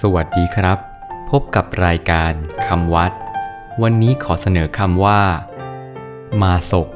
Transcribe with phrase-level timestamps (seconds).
[0.00, 0.78] สวัสดีครับ
[1.30, 2.32] พบกับรายการ
[2.66, 3.12] คำวัด
[3.82, 5.22] วันนี้ขอเสนอคำว่า
[6.42, 6.88] มาศก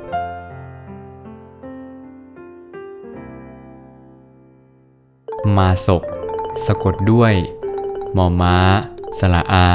[5.56, 6.02] มาศก
[6.66, 7.34] สะกดด้วย
[8.16, 8.56] มอม้า
[9.18, 9.68] สละอา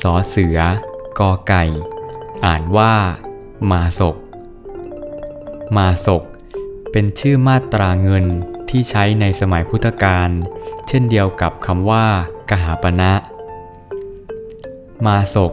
[0.00, 0.58] สอเสือ
[1.18, 1.64] กอไก่
[2.44, 2.94] อ่านว่า
[3.70, 4.16] มาศก
[5.76, 6.24] มาศก
[6.92, 8.26] เป็นชื่อมาตราเงิน
[8.70, 10.30] ที่ใช้ในสมัยพุทธกาล
[10.86, 12.06] เช่นเดียวกับคำว่า
[12.50, 13.12] กหาปณะ
[15.06, 15.52] มาศก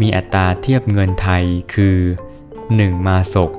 [0.00, 1.44] มีอัตราเทียบเงินไทย
[1.74, 1.98] คือ
[2.50, 3.50] 1 มาศก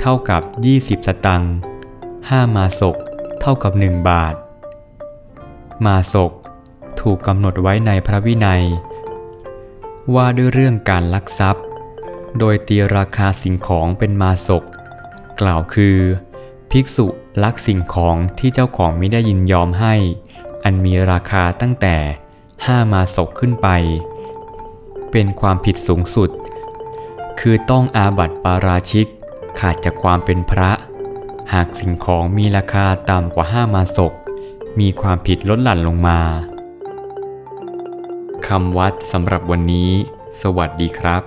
[0.00, 0.42] เท่ากับ
[0.74, 1.54] 20 สตังค์
[2.00, 2.96] 5มาศก
[3.40, 4.34] เท่ากับ 1 บาท
[5.86, 6.32] มาศก
[7.00, 8.62] ถูกกำหนดไว้ในพระวินัย
[10.14, 11.64] ว่าด้วยเรื่องการลักทรัพย์
[12.38, 14.64] โดยตีราคาสิ่งของเป็นมาศก
[15.40, 15.96] กล่าวคือ
[16.70, 17.06] ภิกษุ
[17.42, 19.94] ลักสิ่งของที่เจ้าของไม่ได้ยินยอมให้
[20.64, 21.96] อันมีราคาตั้งแต่
[22.46, 23.68] 5 มาศกขึ้นไป
[25.10, 26.30] เป็นความผิดสูงสุด
[27.40, 29.06] คือต้องอาบัติปาราชิก
[29.60, 30.70] ขาดจากความเป็นพระ
[31.52, 34.12] หากสิ่งของมีราคาต่ำกว่า 5 มาศก
[34.80, 36.20] มีความผิดลดหลั่นลงมา
[38.46, 39.90] คำวัดสำหรับวันนี้
[40.40, 41.22] สวัสดีครับ